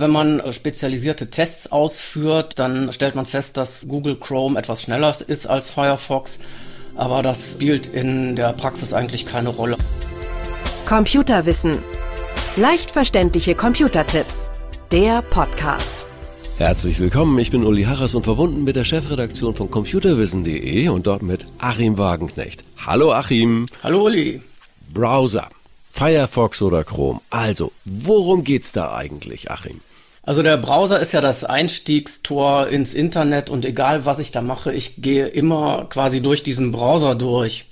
Wenn 0.00 0.12
man 0.12 0.40
äh, 0.40 0.54
spezialisierte 0.54 1.28
Tests 1.28 1.70
ausführt, 1.70 2.58
dann 2.58 2.90
stellt 2.90 3.14
man 3.16 3.26
fest, 3.26 3.58
dass 3.58 3.86
Google 3.86 4.16
Chrome 4.16 4.58
etwas 4.58 4.80
schneller 4.80 5.14
ist 5.26 5.46
als 5.46 5.68
Firefox, 5.68 6.38
aber 6.96 7.22
das 7.22 7.52
spielt 7.52 7.86
in 7.86 8.34
der 8.34 8.54
Praxis 8.54 8.94
eigentlich 8.94 9.26
keine 9.26 9.50
Rolle. 9.50 9.76
Computerwissen. 10.86 11.80
Leicht 12.56 12.92
verständliche 12.92 13.54
Computertipps. 13.54 14.48
Der 14.90 15.20
Podcast. 15.20 16.06
Herzlich 16.56 16.98
willkommen, 16.98 17.38
ich 17.38 17.50
bin 17.50 17.62
Uli 17.62 17.82
Harras 17.82 18.14
und 18.14 18.24
verbunden 18.24 18.64
mit 18.64 18.76
der 18.76 18.84
Chefredaktion 18.84 19.54
von 19.54 19.70
computerwissen.de 19.70 20.88
und 20.88 21.06
dort 21.06 21.20
mit 21.20 21.44
Achim 21.58 21.98
Wagenknecht. 21.98 22.64
Hallo 22.86 23.12
Achim. 23.12 23.66
Hallo 23.82 24.06
Uli. 24.06 24.40
Browser. 24.94 25.50
Firefox 25.92 26.62
oder 26.62 26.84
Chrome. 26.84 27.20
Also, 27.28 27.72
worum 27.84 28.44
geht's 28.44 28.72
da 28.72 28.94
eigentlich, 28.94 29.50
Achim? 29.50 29.82
Also 30.22 30.42
der 30.42 30.58
Browser 30.58 31.00
ist 31.00 31.12
ja 31.12 31.20
das 31.20 31.44
Einstiegstor 31.44 32.68
ins 32.68 32.94
Internet 32.94 33.48
und 33.48 33.64
egal 33.64 34.04
was 34.04 34.18
ich 34.18 34.32
da 34.32 34.42
mache, 34.42 34.72
ich 34.72 35.00
gehe 35.02 35.26
immer 35.26 35.86
quasi 35.88 36.20
durch 36.20 36.42
diesen 36.42 36.72
Browser 36.72 37.14
durch. 37.14 37.64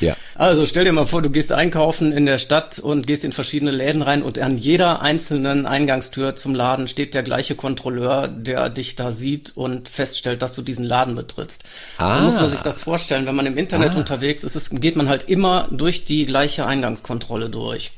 Ja. 0.00 0.14
Also 0.34 0.66
stell 0.66 0.84
dir 0.84 0.92
mal 0.92 1.06
vor, 1.06 1.22
du 1.22 1.30
gehst 1.30 1.52
einkaufen 1.52 2.12
in 2.12 2.26
der 2.26 2.38
Stadt 2.38 2.78
und 2.78 3.06
gehst 3.06 3.24
in 3.24 3.32
verschiedene 3.32 3.70
Läden 3.70 4.02
rein 4.02 4.22
und 4.22 4.38
an 4.38 4.58
jeder 4.58 5.00
einzelnen 5.00 5.66
Eingangstür 5.66 6.36
zum 6.36 6.54
Laden 6.54 6.88
steht 6.88 7.14
der 7.14 7.22
gleiche 7.22 7.54
Kontrolleur, 7.54 8.28
der 8.28 8.68
dich 8.68 8.96
da 8.96 9.12
sieht 9.12 9.56
und 9.56 9.88
feststellt, 9.88 10.42
dass 10.42 10.54
du 10.54 10.62
diesen 10.62 10.84
Laden 10.84 11.14
betrittst. 11.14 11.64
Ah. 11.98 12.18
So 12.18 12.24
muss 12.24 12.34
man 12.34 12.50
sich 12.50 12.60
das 12.60 12.82
vorstellen. 12.82 13.26
Wenn 13.26 13.36
man 13.36 13.46
im 13.46 13.56
Internet 13.56 13.92
ah. 13.94 13.98
unterwegs 13.98 14.44
ist, 14.44 14.54
ist, 14.54 14.80
geht 14.80 14.96
man 14.96 15.08
halt 15.08 15.28
immer 15.28 15.68
durch 15.70 16.04
die 16.04 16.26
gleiche 16.26 16.66
Eingangskontrolle 16.66 17.48
durch. 17.48 17.92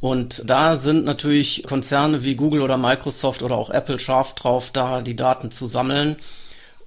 Und 0.00 0.42
da 0.46 0.76
sind 0.76 1.04
natürlich 1.04 1.64
Konzerne 1.64 2.24
wie 2.24 2.34
Google 2.34 2.62
oder 2.62 2.78
Microsoft 2.78 3.42
oder 3.42 3.56
auch 3.56 3.70
Apple 3.70 3.98
scharf 3.98 4.34
drauf, 4.34 4.70
da 4.72 5.02
die 5.02 5.16
Daten 5.16 5.50
zu 5.50 5.66
sammeln 5.66 6.16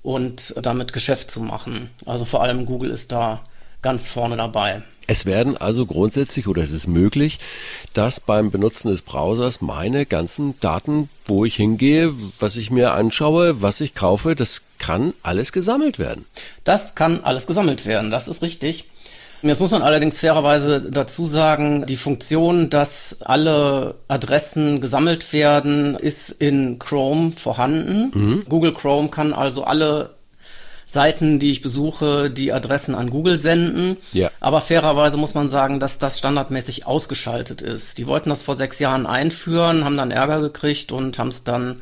und 0.02 0.56
damit 0.62 0.94
Geschäft 0.94 1.30
zu 1.30 1.42
machen. 1.42 1.90
Also 2.06 2.26
vor 2.26 2.42
allem 2.42 2.66
Google 2.66 2.90
ist 2.90 3.12
da 3.12 3.42
ganz 3.82 4.08
vorne 4.08 4.38
dabei. 4.38 4.82
Es 5.06 5.26
werden 5.26 5.58
also 5.58 5.86
grundsätzlich 5.86 6.48
oder 6.48 6.64
es 6.64 6.72
ist 6.72 6.88
möglich, 6.88 7.40
dass 7.94 8.22
beim 8.22 8.52
Benutzen 8.52 8.90
des 8.90 9.02
Browsers 9.02 9.60
meine 9.62 10.06
ganzen 10.06 10.58
Daten, 10.62 11.10
wo 11.26 11.44
ich 11.44 11.56
hingehe, 11.56 12.14
was 12.40 12.56
ich 12.56 12.72
mir 12.72 12.94
anschaue, 12.94 13.62
was 13.62 13.82
ich 13.82 13.96
kaufe, 13.96 14.34
das 14.34 14.62
kann 14.80 15.14
alles 15.22 15.52
gesammelt 15.52 16.00
werden. 16.00 16.26
Das 16.64 16.96
kann 16.96 17.24
alles 17.24 17.48
gesammelt 17.48 17.86
werden, 17.86 18.12
das 18.12 18.30
ist 18.30 18.42
richtig. 18.42 18.90
Jetzt 19.44 19.60
muss 19.60 19.72
man 19.72 19.82
allerdings 19.82 20.20
fairerweise 20.20 20.80
dazu 20.80 21.28
sagen, 21.28 21.86
die 21.86 21.98
Funktion, 21.98 22.70
dass 22.70 23.22
alle 23.24 23.96
Adressen 24.08 24.80
gesammelt 24.80 25.34
werden, 25.34 25.96
ist 25.96 26.30
in 26.30 26.80
Chrome 26.80 27.32
vorhanden. 27.34 28.12
Mhm. 28.14 28.46
Google 28.48 28.72
Chrome 28.72 29.10
kann 29.10 29.34
also 29.34 29.66
alle 29.66 30.12
Seiten, 30.86 31.40
die 31.40 31.52
ich 31.52 31.62
besuche, 31.62 32.30
die 32.30 32.54
Adressen 32.54 32.96
an 32.96 33.10
Google 33.10 33.42
senden. 33.42 33.98
Ja. 34.14 34.32
Aber 34.40 34.62
fairerweise 34.62 35.18
muss 35.18 35.34
man 35.34 35.50
sagen, 35.50 35.82
dass 35.82 36.00
das 36.00 36.20
standardmäßig 36.20 36.88
ausgeschaltet 36.88 37.62
ist. 37.62 37.98
Die 37.98 38.08
wollten 38.08 38.30
das 38.30 38.44
vor 38.44 38.56
sechs 38.56 38.80
Jahren 38.80 39.06
einführen, 39.06 39.84
haben 39.84 39.98
dann 39.98 40.12
Ärger 40.12 40.40
gekriegt 40.40 40.94
und 40.94 41.20
haben 41.20 41.30
es 41.30 41.44
dann 41.44 41.82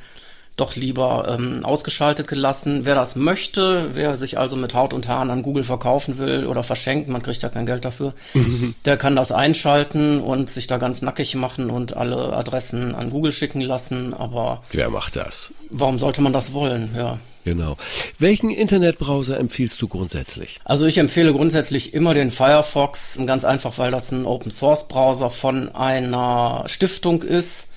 doch 0.58 0.76
lieber 0.76 1.38
ähm, 1.38 1.64
ausgeschaltet 1.64 2.28
gelassen. 2.28 2.82
Wer 2.84 2.96
das 2.96 3.16
möchte, 3.16 3.90
wer 3.94 4.18
sich 4.18 4.38
also 4.38 4.56
mit 4.56 4.74
Haut 4.74 4.94
und 4.94 5.08
Haaren 5.08 5.30
an 5.30 5.44
Google 5.44 5.64
verkaufen 5.64 6.18
will 6.18 6.46
oder 6.46 6.64
verschenkt, 6.64 7.08
man 7.08 7.24
kriegt 7.24 7.42
ja 7.42 7.50
kein 7.50 7.66
Geld 7.66 7.86
dafür, 7.86 8.14
der 8.86 8.98
kann 8.98 9.16
das 9.16 9.32
einschalten 9.32 10.20
und 10.22 10.50
sich 10.50 10.68
da 10.68 10.78
ganz 10.78 11.02
nackig 11.02 11.36
machen 11.36 11.70
und 11.70 11.98
alle 11.98 12.34
Adressen 12.34 12.96
an 12.96 13.10
Google 13.10 13.32
schicken 13.32 13.62
lassen. 13.62 14.14
Aber 14.14 14.62
wer 14.72 14.90
macht 14.90 15.16
das? 15.16 15.52
Warum 15.70 16.00
sollte 16.00 16.22
man 16.22 16.34
das 16.34 16.54
wollen? 16.54 16.94
Ja. 16.96 17.18
Genau. 17.44 17.78
Welchen 18.20 18.52
Internetbrowser 18.52 19.40
empfiehlst 19.40 19.82
du 19.82 19.88
grundsätzlich? 19.88 20.60
Also 20.64 20.86
ich 20.86 20.98
empfehle 20.98 21.34
grundsätzlich 21.34 21.94
immer 21.94 22.14
den 22.14 22.30
Firefox, 22.30 23.20
ganz 23.26 23.46
einfach, 23.46 23.78
weil 23.78 23.92
das 23.92 24.12
ein 24.12 24.26
Open 24.26 24.52
Source 24.52 24.88
Browser 24.88 25.30
von 25.30 25.74
einer 25.74 26.64
Stiftung 26.68 27.24
ist. 27.24 27.71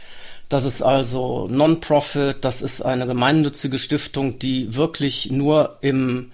Das 0.54 0.64
ist 0.64 0.82
also 0.82 1.48
Non-Profit, 1.50 2.36
das 2.42 2.62
ist 2.62 2.80
eine 2.80 3.08
gemeinnützige 3.08 3.76
Stiftung, 3.76 4.38
die 4.38 4.76
wirklich 4.76 5.32
nur 5.32 5.78
im 5.80 6.30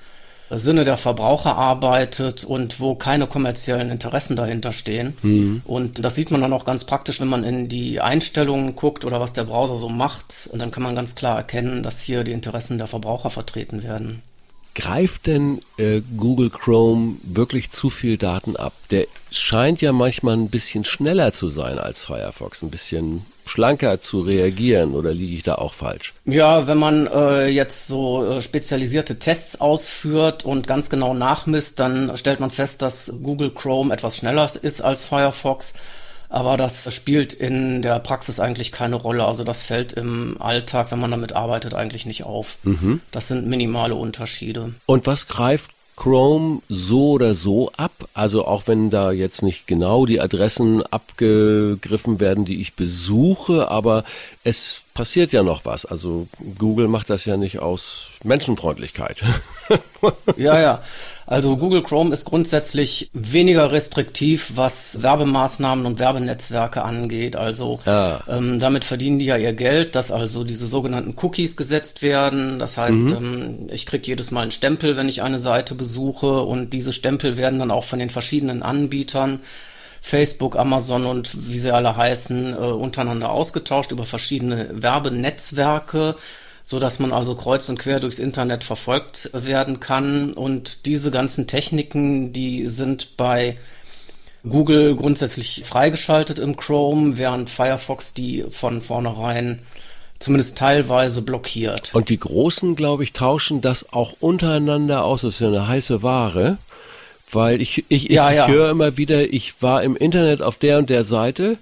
Sinne 0.50 0.84
der 0.84 0.98
Verbraucher 0.98 1.56
arbeitet 1.56 2.44
und 2.44 2.80
wo 2.80 2.94
keine 2.94 3.26
kommerziellen 3.26 3.88
Interessen 3.88 4.36
dahinter 4.36 4.72
stehen. 4.72 5.16
Mhm. 5.22 5.62
Und 5.64 6.04
das 6.04 6.16
sieht 6.16 6.30
man 6.30 6.42
dann 6.42 6.53
auch 6.53 6.66
ganz 6.66 6.84
praktisch, 6.84 7.19
wenn 7.22 7.28
man 7.28 7.44
in 7.44 7.70
die 7.70 8.03
Einstellungen 8.03 8.76
guckt 8.76 9.06
oder 9.06 9.22
was 9.22 9.32
der 9.32 9.44
Browser 9.44 9.76
so 9.76 9.88
macht. 9.88 10.50
Und 10.53 10.59
dann 10.59 10.70
kann 10.70 10.82
man 10.82 10.94
ganz 10.94 11.14
klar 11.14 11.38
erkennen, 11.38 11.82
dass 11.82 12.03
hier 12.03 12.22
die 12.22 12.32
Interessen 12.32 12.76
der 12.76 12.88
Verbraucher 12.88 13.30
vertreten 13.30 13.82
werden. 13.82 14.20
Greift 14.75 15.28
denn 15.28 15.62
äh, 15.78 16.03
Google 16.19 16.50
Chrome 16.50 17.16
wirklich 17.22 17.70
zu 17.70 17.88
viel 17.88 18.19
Daten 18.19 18.54
ab? 18.56 18.75
Der 18.91 19.06
scheint 19.30 19.80
ja 19.80 19.92
manchmal 19.92 20.36
ein 20.36 20.50
bisschen 20.50 20.84
schneller 20.84 21.32
zu 21.32 21.48
sein 21.48 21.78
als 21.78 22.00
Firefox, 22.00 22.60
ein 22.60 22.70
bisschen 22.70 23.25
schlanker 23.50 23.99
zu 23.99 24.21
reagieren 24.21 24.94
oder 24.94 25.12
liege 25.12 25.34
ich 25.34 25.43
da 25.43 25.56
auch 25.56 25.75
falsch? 25.75 26.15
Ja, 26.25 26.66
wenn 26.66 26.78
man 26.78 27.06
äh, 27.09 27.49
jetzt 27.49 27.88
so 27.88 28.25
äh, 28.25 28.43
spezialisierte 28.43 29.19
Tests 29.19 29.61
ausführt 29.61 30.44
und 30.44 30.66
ganz 30.66 30.88
genau 30.88 31.15
nachmisst, 31.15 31.81
dann 31.81 32.16
stellt 32.16 32.41
man 32.41 32.50
fest, 32.50 32.81
dass 32.83 33.15
Google 33.22 33.50
Chrome 33.50 33.93
etwas 33.93 34.16
schneller 34.16 34.49
ist 34.62 34.81
als 34.81 35.05
Firefox. 35.05 35.75
Aber 36.28 36.56
das 36.56 36.94
spielt 36.94 37.33
in 37.33 37.83
der 37.83 37.99
Praxis 37.99 38.39
eigentlich 38.39 38.71
keine 38.71 38.94
Rolle. 38.94 39.25
Also 39.25 39.43
das 39.43 39.62
fällt 39.62 39.94
im 39.94 40.41
Alltag, 40.41 40.93
wenn 40.93 41.00
man 41.00 41.10
damit 41.10 41.33
arbeitet, 41.33 41.75
eigentlich 41.75 42.06
nicht 42.06 42.22
auf. 42.22 42.59
Mhm. 42.62 43.00
Das 43.10 43.27
sind 43.27 43.49
minimale 43.49 43.97
Unterschiede. 43.97 44.75
Und 44.87 45.09
was 45.09 45.27
greift 45.27 45.72
Chrome 46.00 46.62
so 46.71 47.11
oder 47.11 47.34
so 47.34 47.71
ab. 47.77 47.93
Also 48.15 48.47
auch 48.47 48.66
wenn 48.66 48.88
da 48.88 49.12
jetzt 49.12 49.43
nicht 49.43 49.66
genau 49.66 50.06
die 50.06 50.19
Adressen 50.19 50.83
abgegriffen 50.83 52.21
werden, 52.21 52.47
die 52.47 52.62
ich 52.62 52.72
besuche, 52.72 53.69
aber 53.69 54.05
es 54.43 54.81
passiert 54.95 55.33
ja 55.33 55.43
noch 55.43 55.65
was. 55.65 55.87
Also 55.87 56.27
Google 56.59 56.89
macht 56.89 57.11
das 57.11 57.25
ja 57.25 57.37
nicht 57.37 57.61
aus 57.61 58.11
Menschenfreundlichkeit. 58.25 59.23
ja, 60.37 60.61
ja. 60.61 60.83
Also 61.27 61.56
Google 61.56 61.83
Chrome 61.83 62.12
ist 62.12 62.25
grundsätzlich 62.25 63.09
weniger 63.12 63.71
restriktiv, 63.71 64.53
was 64.56 65.03
Werbemaßnahmen 65.03 65.87
und 65.87 66.01
Werbenetzwerke 66.01 66.83
angeht. 66.83 67.37
Also 67.37 67.78
ah. 67.87 68.19
ähm, 68.28 68.59
damit 68.59 68.84
verdienen 68.84 69.21
die 69.21 69.27
ja 69.27 69.37
ihr 69.37 69.53
Geld, 69.53 69.95
dass 69.95 70.11
also 70.11 70.43
diese 70.43 70.67
sogenannten 70.67 71.15
Cookies 71.22 71.57
gesetzt 71.57 72.03
werden. 72.03 72.59
Das 72.59 72.77
heißt, 72.77 72.99
mhm. 72.99 73.17
ähm, 73.17 73.67
ich 73.71 73.87
kriege 73.87 74.07
jedes 74.07 74.33
Mal 74.33 74.43
einen 74.43 74.51
Stempel, 74.51 74.97
wenn 74.97 75.09
ich 75.09 75.22
eine 75.22 75.39
Seite 75.39 75.77
besuche 75.77 76.43
und 76.43 76.72
diese 76.72 76.93
Stempel 76.93 77.37
werden 77.37 77.61
dann 77.61 77.71
auch 77.71 77.84
von 77.84 78.01
den 78.01 78.11
verschiedenen 78.11 78.65
Anbietern 78.65 79.41
Facebook, 80.00 80.56
Amazon 80.56 81.06
und 81.06 81.49
wie 81.49 81.59
sie 81.59 81.72
alle 81.72 81.97
heißen, 81.97 82.55
äh, 82.55 82.56
untereinander 82.56 83.31
ausgetauscht 83.31 83.93
über 83.93 84.06
verschiedene 84.06 84.69
Werbenetzwerke 84.72 86.16
so 86.71 86.78
dass 86.78 87.00
man 87.00 87.12
also 87.12 87.34
kreuz 87.34 87.69
und 87.69 87.81
quer 87.81 87.99
durchs 87.99 88.21
Internet 88.21 88.62
verfolgt 88.62 89.31
werden 89.33 89.81
kann. 89.81 90.33
Und 90.33 90.87
diese 90.87 91.10
ganzen 91.10 91.49
Techniken, 91.49 92.33
die 92.33 92.69
sind 92.69 93.16
bei 93.16 93.56
Google 94.49 94.94
grundsätzlich 94.94 95.62
freigeschaltet 95.65 96.39
im 96.39 96.56
Chrome, 96.56 97.19
während 97.19 97.50
Firefox 97.50 98.15
die 98.15 98.44
von 98.50 98.81
vornherein 98.81 99.62
zumindest 100.21 100.59
teilweise 100.59 101.22
blockiert. 101.22 101.94
Und 101.94 102.09
die 102.09 102.21
Großen, 102.21 102.77
glaube 102.77 103.03
ich, 103.03 103.12
tauschen 103.15 103.60
das 103.60 103.93
auch 103.93 104.15
untereinander 104.21 105.05
aus. 105.05 105.22
Das 105.22 105.34
ist 105.34 105.41
ja 105.41 105.49
eine 105.49 105.66
heiße 105.66 106.05
Ware. 106.05 106.59
Weil 107.32 107.60
ich, 107.60 107.84
ich, 107.88 108.10
ich 108.10 108.16
ja, 108.16 108.30
ja. 108.30 108.48
höre 108.48 108.70
immer 108.70 108.96
wieder, 108.96 109.32
ich 109.32 109.62
war 109.62 109.82
im 109.82 109.96
Internet 109.96 110.42
auf 110.42 110.56
der 110.56 110.78
und 110.78 110.91
der 110.91 111.04
Seite 111.04 111.58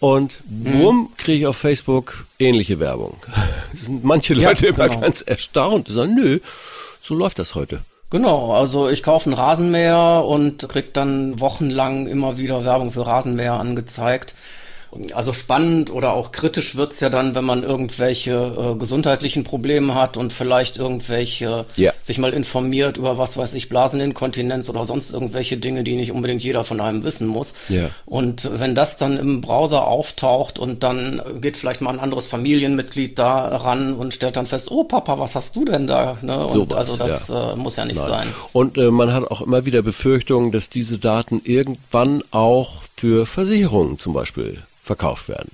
und 0.00 0.40
bumm, 0.44 0.96
mhm. 0.96 1.08
kriege 1.16 1.38
ich 1.38 1.46
auf 1.46 1.56
Facebook 1.56 2.26
ähnliche 2.38 2.80
Werbung. 2.80 3.16
Das 3.72 3.86
sind 3.86 4.04
manche 4.04 4.34
Leute 4.34 4.66
ja, 4.66 4.72
genau. 4.72 4.84
immer 4.84 5.00
ganz 5.00 5.22
erstaunt. 5.22 5.88
Die 5.88 5.92
sagen, 5.92 6.14
nö, 6.14 6.40
so 7.00 7.14
läuft 7.14 7.38
das 7.38 7.54
heute. 7.54 7.80
Genau, 8.10 8.52
also 8.52 8.90
ich 8.90 9.02
kaufe 9.02 9.30
einen 9.30 9.38
Rasenmäher 9.38 10.22
und 10.26 10.68
krieg 10.68 10.92
dann 10.92 11.40
wochenlang 11.40 12.06
immer 12.06 12.36
wieder 12.36 12.66
Werbung 12.66 12.90
für 12.90 13.06
Rasenmäher 13.06 13.54
angezeigt. 13.54 14.34
Also 15.14 15.32
spannend 15.32 15.90
oder 15.90 16.12
auch 16.12 16.32
kritisch 16.32 16.76
wird's 16.76 17.00
ja 17.00 17.08
dann, 17.08 17.34
wenn 17.34 17.44
man 17.44 17.62
irgendwelche 17.62 18.74
äh, 18.74 18.78
gesundheitlichen 18.78 19.42
Probleme 19.42 19.94
hat 19.94 20.18
und 20.18 20.32
vielleicht 20.32 20.76
irgendwelche 20.76 21.64
ja. 21.76 21.92
sich 22.02 22.18
mal 22.18 22.32
informiert 22.34 22.98
über 22.98 23.16
was 23.16 23.38
weiß 23.38 23.54
ich, 23.54 23.70
Blaseninkontinenz 23.70 24.68
oder 24.68 24.84
sonst 24.84 25.10
irgendwelche 25.12 25.56
Dinge, 25.56 25.82
die 25.82 25.96
nicht 25.96 26.12
unbedingt 26.12 26.42
jeder 26.42 26.62
von 26.62 26.80
einem 26.80 27.04
wissen 27.04 27.26
muss. 27.26 27.54
Ja. 27.70 27.88
Und 28.04 28.50
wenn 28.52 28.74
das 28.74 28.98
dann 28.98 29.18
im 29.18 29.40
Browser 29.40 29.86
auftaucht 29.86 30.58
und 30.58 30.82
dann 30.82 31.22
geht 31.40 31.56
vielleicht 31.56 31.80
mal 31.80 31.90
ein 31.90 32.00
anderes 32.00 32.26
Familienmitglied 32.26 33.18
da 33.18 33.48
ran 33.48 33.94
und 33.94 34.12
stellt 34.12 34.36
dann 34.36 34.46
fest, 34.46 34.70
oh 34.70 34.84
Papa, 34.84 35.18
was 35.18 35.34
hast 35.34 35.56
du 35.56 35.64
denn 35.64 35.86
da? 35.86 36.18
Ne? 36.20 36.44
Und 36.44 36.50
so 36.50 36.70
was, 36.70 36.78
also 36.78 36.96
das 36.98 37.28
ja. 37.28 37.52
äh, 37.52 37.56
muss 37.56 37.76
ja 37.76 37.86
nicht 37.86 37.96
Nein. 37.96 38.08
sein. 38.08 38.28
Und 38.52 38.76
äh, 38.76 38.90
man 38.90 39.14
hat 39.14 39.30
auch 39.30 39.40
immer 39.40 39.64
wieder 39.64 39.80
Befürchtungen, 39.80 40.52
dass 40.52 40.68
diese 40.68 40.98
Daten 40.98 41.40
irgendwann 41.44 42.22
auch 42.30 42.82
für 42.94 43.24
Versicherungen 43.26 43.96
zum 43.96 44.12
Beispiel 44.12 44.58
verkauft 44.82 45.28
werden. 45.28 45.50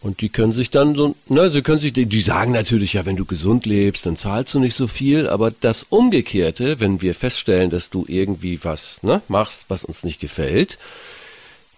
Und 0.00 0.20
die 0.20 0.28
können 0.28 0.52
sich 0.52 0.70
dann 0.70 0.94
so, 0.94 1.16
ne, 1.28 1.50
sie 1.50 1.62
können 1.62 1.80
sich, 1.80 1.92
die 1.92 2.20
sagen 2.20 2.52
natürlich 2.52 2.92
ja, 2.92 3.06
wenn 3.06 3.16
du 3.16 3.24
gesund 3.24 3.66
lebst, 3.66 4.06
dann 4.06 4.16
zahlst 4.16 4.54
du 4.54 4.60
nicht 4.60 4.76
so 4.76 4.86
viel, 4.86 5.28
aber 5.28 5.50
das 5.50 5.84
Umgekehrte, 5.88 6.78
wenn 6.78 7.02
wir 7.02 7.14
feststellen, 7.14 7.70
dass 7.70 7.90
du 7.90 8.04
irgendwie 8.06 8.62
was, 8.62 9.02
ne, 9.02 9.20
machst, 9.26 9.64
was 9.68 9.84
uns 9.84 10.04
nicht 10.04 10.20
gefällt, 10.20 10.78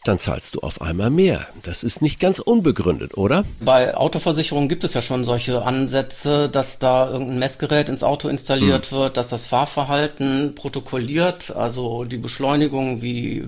dann 0.05 0.19
zahlst 0.19 0.55
du 0.55 0.61
auf 0.61 0.81
einmal 0.81 1.11
mehr. 1.11 1.47
Das 1.62 1.82
ist 1.82 2.03
nicht 2.03 2.20
ganz 2.20 2.38
unbegründet, 2.38 3.17
oder? 3.17 3.44
Bei 3.61 3.97
Autoversicherungen 3.97 4.69
gibt 4.69 4.85
es 4.85 4.94
ja 4.94 5.03
schon 5.03 5.25
solche 5.25 5.62
Ansätze, 5.62 6.49
dass 6.49 6.79
da 6.79 7.11
irgendein 7.11 7.38
Messgerät 7.38 7.88
ins 7.88 8.03
Auto 8.03 8.29
installiert 8.29 8.87
hm. 8.87 8.99
wird, 8.99 9.17
dass 9.17 9.29
das 9.29 9.47
Fahrverhalten 9.47 10.55
protokolliert, 10.55 11.50
also 11.55 12.05
die 12.05 12.19
Beschleunigung, 12.19 13.00
wie 13.03 13.47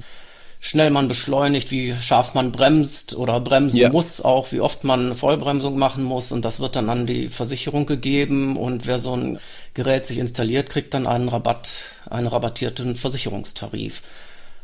schnell 0.61 0.91
man 0.91 1.09
beschleunigt, 1.09 1.71
wie 1.71 1.95
scharf 1.99 2.35
man 2.35 2.53
bremst 2.53 3.17
oder 3.17 3.41
bremsen 3.41 3.81
ja. 3.81 3.89
muss, 3.91 4.21
auch 4.21 4.53
wie 4.53 4.61
oft 4.61 4.85
man 4.85 5.15
Vollbremsung 5.15 5.79
machen 5.79 6.05
muss 6.05 6.33
und 6.33 6.45
das 6.45 6.61
wird 6.61 6.77
dann 6.77 6.91
an 6.91 7.07
die 7.07 7.29
Versicherung 7.29 7.87
gegeben 7.87 8.57
und 8.57 8.87
wer 8.87 8.99
so 8.99 9.17
ein 9.17 9.39
Gerät 9.73 10.05
sich 10.07 10.19
installiert, 10.19 10.69
kriegt 10.69 10.93
dann 10.93 11.07
einen 11.07 11.31
Rabatt, 11.31 11.71
einen 12.11 12.27
rabattierten 12.27 12.95
Versicherungstarif. 12.95 14.03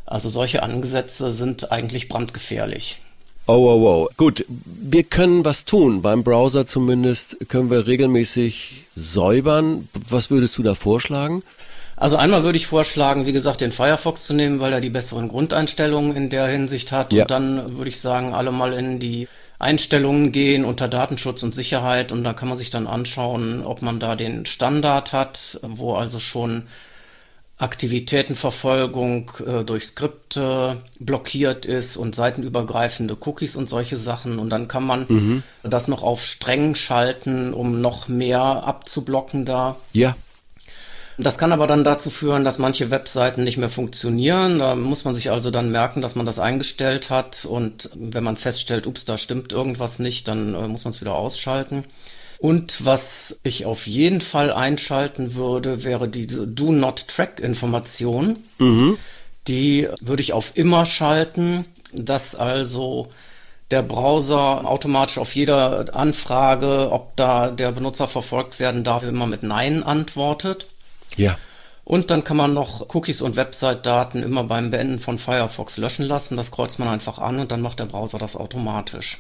Also 0.05 0.29
solche 0.29 0.63
Ansätze 0.63 1.33
sind 1.33 1.73
eigentlich 1.73 2.09
brandgefährlich. 2.09 3.01
Oh, 3.49 3.55
oh, 3.55 3.89
oh. 3.89 4.09
Gut, 4.17 4.45
wir 4.49 5.05
können 5.05 5.45
was 5.45 5.65
tun. 5.65 6.03
Beim 6.03 6.25
Browser 6.25 6.67
zumindest 6.67 7.49
können 7.49 7.71
wir 7.71 7.87
regelmäßig 7.87 8.85
säubern. 8.95 9.89
Was 10.09 10.31
würdest 10.31 10.59
du 10.59 10.63
da 10.63 10.75
vorschlagen? 10.75 11.43
Also 11.97 12.17
einmal 12.17 12.45
würde 12.45 12.59
ich 12.59 12.67
vorschlagen, 12.67 13.27
wie 13.27 13.33
gesagt, 13.33 13.63
den 13.63 13.73
Firefox 13.73 14.25
zu 14.25 14.35
nehmen, 14.35 14.61
weil 14.61 14.73
er 14.73 14.81
die 14.81 14.91
besseren 14.91 15.29
Grundeinstellungen 15.29 16.15
in 16.15 16.31
der 16.31 16.47
Hinsicht 16.47 16.93
hat. 16.93 17.13
Ja. 17.13 17.23
Und 17.23 17.31
dann 17.31 17.79
würde 17.79 17.89
ich 17.89 18.01
sagen, 18.01 18.35
alle 18.35 18.53
mal 18.53 18.75
in 18.75 18.99
die 18.99 19.29
Einstellungen 19.59 20.33
gehen 20.33 20.67
unter 20.67 20.89
Datenschutz 20.89 21.43
und 21.43 21.55
Sicherheit 21.55 22.13
und 22.13 22.25
da 22.25 22.35
kann 22.35 22.49
man 22.49 22.59
sich 22.59 22.69
dann 22.69 22.87
anschauen, 22.87 23.65
ob 23.65 23.81
man 23.81 23.99
da 23.99 24.15
den 24.15 24.45
Standard 24.45 25.15
hat, 25.15 25.59
wo 25.63 25.95
also 25.95 26.19
schon 26.19 26.65
Aktivitätenverfolgung 27.59 29.33
äh, 29.47 29.65
durch 29.65 29.87
Skripte 29.87 30.77
blockiert 31.01 31.65
ist 31.65 31.97
und 31.97 32.15
seitenübergreifende 32.15 33.17
Cookies 33.25 33.57
und 33.57 33.71
solche 33.71 33.97
Sachen. 33.97 34.39
Und 34.39 34.51
dann 34.51 34.69
kann 34.69 34.85
man 34.85 35.07
mhm. 35.09 35.43
das 35.63 35.89
noch 35.89 36.03
auf 36.03 36.27
streng 36.27 36.75
schalten, 36.75 37.55
um 37.55 37.81
noch 37.81 38.09
mehr 38.09 38.41
abzublocken 38.43 39.47
da. 39.47 39.77
Ja. 39.95 40.15
Das 41.19 41.39
kann 41.39 41.53
aber 41.53 41.67
dann 41.67 41.83
dazu 41.83 42.11
führen, 42.11 42.45
dass 42.45 42.59
manche 42.59 42.91
Webseiten 42.91 43.43
nicht 43.43 43.57
mehr 43.57 43.71
funktionieren. 43.71 44.59
Da 44.59 44.75
muss 44.75 45.05
man 45.05 45.15
sich 45.15 45.31
also 45.31 45.51
dann 45.51 45.71
merken, 45.71 46.03
dass 46.03 46.15
man 46.15 46.27
das 46.27 46.39
eingestellt 46.39 47.09
hat. 47.09 47.47
Und 47.47 47.91
wenn 47.95 48.25
man 48.25 48.37
feststellt, 48.37 48.87
ups, 48.87 49.05
da 49.07 49.17
stimmt 49.17 49.53
irgendwas 49.53 49.99
nicht, 49.99 50.29
dann 50.29 50.55
äh, 50.55 50.69
muss 50.69 50.85
man 50.85 50.93
es 50.93 51.01
wieder 51.01 51.15
ausschalten. 51.15 51.85
Und 52.39 52.85
was 52.85 53.41
ich 53.45 53.65
auf 53.65 53.87
jeden 53.87 54.21
Fall 54.21 54.53
einschalten 54.53 55.35
würde, 55.35 55.85
wäre 55.85 56.07
diese 56.07 56.47
Do 56.47 56.71
Not 56.71 57.09
Track 57.09 57.41
Information. 57.41 58.37
Mhm. 58.59 58.99
Die 59.49 59.89
würde 60.01 60.23
ich 60.23 60.35
auf 60.35 60.53
immer 60.57 60.85
schalten, 60.85 61.65
dass 61.95 62.35
also 62.35 63.09
der 63.71 63.83
Browser 63.83 64.69
automatisch 64.69 65.19
auf 65.19 65.35
jede 65.35 65.95
Anfrage, 65.95 66.91
ob 66.93 67.17
da 67.17 67.51
der 67.51 67.73
Benutzer 67.73 68.07
verfolgt 68.07 68.61
werden 68.61 68.85
darf, 68.85 69.03
immer 69.03 69.27
mit 69.27 69.43
Nein 69.43 69.83
antwortet. 69.83 70.67
Ja. 71.17 71.39
Und 71.85 72.11
dann 72.11 72.25
kann 72.25 72.37
man 72.37 72.53
noch 72.53 72.93
Cookies 72.95 73.21
und 73.23 73.37
Website-Daten 73.37 74.23
immer 74.23 74.43
beim 74.43 74.73
Beenden 74.73 74.99
von 74.99 75.19
Firefox 75.19 75.77
löschen 75.77 76.05
lassen. 76.05 76.37
Das 76.37 76.51
kreuzt 76.51 76.81
man 76.81 76.89
einfach 76.89 77.19
an 77.19 77.39
und 77.39 77.53
dann 77.53 77.61
macht 77.61 77.79
der 77.79 77.85
Browser 77.85 78.19
das 78.19 78.35
automatisch. 78.35 79.19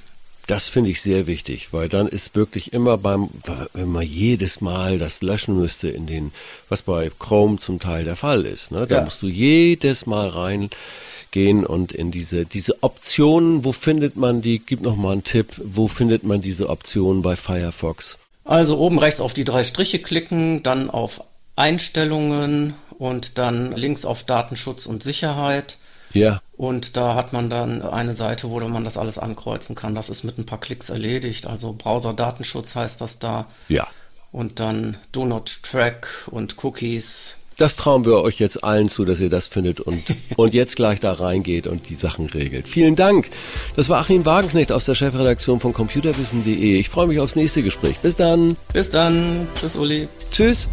Das 0.49 0.65
finde 0.65 0.91
ich 0.91 1.01
sehr 1.01 1.27
wichtig, 1.27 1.73
weil 1.73 1.89
dann 1.89 2.07
ist 2.07 2.37
wirklich 2.37 2.73
immer 2.73 2.99
beim, 2.99 3.31
wenn 3.73 3.89
man 3.89 4.05
jedes 4.05 4.61
Mal 4.61 4.99
das 4.99 5.21
löschen 5.23 5.59
müsste 5.59 5.89
in 5.89 6.07
den, 6.07 6.33
was 6.69 6.83
bei 6.83 7.11
Chrome 7.19 7.59
zum 7.59 7.81
Teil 7.81 8.05
der 8.05 8.15
Fall 8.15 8.45
ist, 8.45 8.71
ne? 8.71 8.87
Da 8.87 8.97
ja. 8.97 9.05
musst 9.05 9.23
du 9.23 9.27
jedes 9.27 10.07
Mal 10.07 10.29
reingehen 10.29 11.67
und 11.67 11.91
in 11.91 12.13
diese, 12.13 12.47
diese 12.47 12.83
Optionen, 12.85 13.65
wo 13.65 13.73
findet 13.73 14.17
man 14.17 14.41
die, 14.41 14.61
gib 14.61 14.83
noch 14.83 14.95
mal 14.95 15.13
einen 15.13 15.25
Tipp, 15.25 15.49
wo 15.65 15.89
findet 15.89 16.23
man 16.23 16.41
diese 16.41 16.69
Optionen 16.69 17.23
bei 17.23 17.35
Firefox? 17.35 18.17
Also 18.45 18.79
oben 18.79 19.01
rechts 19.01 19.21
auf 19.21 19.35
die 19.35 19.45
drei 19.45 19.65
Striche 19.65 19.99
klicken, 19.99 20.63
dann 20.63 20.91
auf 20.91 21.23
Einstellungen 21.57 22.75
und 22.99 23.39
dann 23.39 23.73
links 23.73 24.05
auf 24.05 24.23
Datenschutz 24.25 24.87
und 24.87 25.03
Sicherheit. 25.03 25.79
Ja. 26.13 26.41
Und 26.57 26.97
da 26.97 27.15
hat 27.15 27.33
man 27.33 27.51
dann 27.51 27.83
eine 27.83 28.15
Seite, 28.15 28.51
wo 28.51 28.61
man 28.61 28.85
das 28.85 28.97
alles 28.97 29.19
ankreuzen 29.19 29.75
kann. 29.75 29.95
Das 29.95 30.09
ist 30.09 30.25
mit 30.25 30.39
ein 30.39 30.47
paar 30.47 30.61
Klicks 30.61 30.89
erledigt. 30.89 31.47
Also 31.47 31.75
Browser-Datenschutz 31.75 32.75
heißt 32.75 33.01
das 33.01 33.19
da. 33.19 33.47
Ja. 33.69 33.87
Und 34.33 34.61
dann 34.61 34.97
Do 35.13 35.27
Not 35.27 35.63
Track 35.63 36.09
und 36.31 36.63
Cookies. 36.65 37.37
Das 37.59 37.75
trauen 37.75 38.05
wir 38.05 38.21
euch 38.21 38.39
jetzt 38.39 38.65
allen 38.65 38.89
zu, 38.89 39.07
dass 39.07 39.19
ihr 39.19 39.31
das 39.31 39.47
findet 39.47 39.81
und, 39.81 40.03
und 40.37 40.53
jetzt 40.53 40.77
gleich 40.77 41.01
da 41.01 41.13
reingeht 41.13 41.67
und 41.67 41.89
die 41.89 41.95
Sachen 41.95 42.27
regelt. 42.27 42.69
Vielen 42.69 42.97
Dank. 42.97 43.31
Das 43.77 43.89
war 43.89 43.99
Achim 43.99 44.27
Wagenknecht 44.27 44.73
aus 44.73 44.85
der 44.85 44.95
Chefredaktion 44.95 45.61
von 45.61 45.73
computerwissen.de. 45.73 46.79
Ich 46.79 46.89
freue 46.91 47.07
mich 47.07 47.21
aufs 47.21 47.37
nächste 47.37 47.63
Gespräch. 47.63 47.99
Bis 48.01 48.17
dann. 48.17 48.57
Bis 48.73 48.91
dann. 48.91 49.49
Tschüss, 49.59 49.77
Uli. 49.77 50.09
Tschüss. 50.31 50.69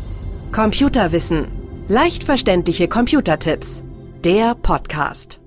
Computerwissen. 0.53 1.47
Leicht 1.87 2.25
verständliche 2.25 2.87
Computertipps. 2.87 3.83
Der 4.23 4.53
Podcast. 4.53 5.42